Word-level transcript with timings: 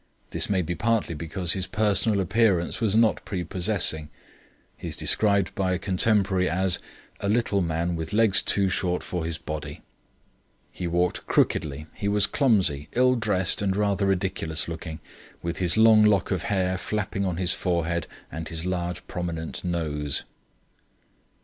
This 0.31 0.49
may 0.49 0.63
be 0.63 0.73
partly 0.73 1.13
because 1.13 1.53
his 1.53 1.67
personal 1.67 2.21
appearance 2.21 2.81
was 2.81 2.95
not 2.95 3.23
prepossessing. 3.23 4.09
He 4.75 4.87
is 4.87 4.95
described 4.95 5.53
by 5.53 5.73
a 5.73 5.77
contemporary 5.77 6.49
as 6.49 6.79
"a 7.19 7.29
little 7.29 7.61
man 7.61 7.95
with 7.95 8.11
legs 8.11 8.41
too 8.41 8.67
short 8.67 9.03
for 9.03 9.25
his 9.25 9.37
body. 9.37 9.81
He 10.71 10.87
walked 10.87 11.27
crookedly; 11.27 11.85
he 11.93 12.07
was 12.07 12.25
clumsy, 12.25 12.87
ill 12.93 13.13
dressed, 13.13 13.61
and 13.61 13.75
rather 13.75 14.07
ridiculous 14.07 14.67
looking, 14.67 14.99
with 15.43 15.57
his 15.59 15.77
long 15.77 16.03
lock 16.03 16.31
of 16.31 16.45
hair 16.45 16.79
flapping 16.79 17.23
on 17.23 17.37
his 17.37 17.53
forehead, 17.53 18.07
and 18.31 18.49
his 18.49 18.65
large 18.65 19.05
prominent 19.05 19.63
nose." 19.63 20.23